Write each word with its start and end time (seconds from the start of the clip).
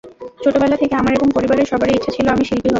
ছোটবেলা 0.39 0.77
থেকে 0.77 0.93
আমার 0.95 1.13
এবং 1.13 1.27
পরিবারের 1.33 1.65
সবারই 1.65 1.95
ইচ্ছে 1.95 2.11
ছিল 2.11 2.25
আমি 2.27 2.43
শিল্পী 2.43 2.59
হব। 2.61 2.69